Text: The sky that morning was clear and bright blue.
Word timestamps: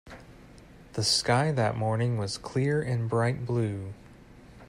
The 0.93 1.03
sky 1.03 1.51
that 1.51 1.77
morning 1.77 2.17
was 2.17 2.39
clear 2.39 2.81
and 2.81 3.07
bright 3.07 3.45
blue. 3.45 3.93